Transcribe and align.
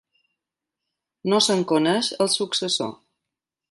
No 1.33 1.41
se'n 1.49 1.63
coneix 1.75 2.13
el 2.27 2.35
successor. 2.41 2.95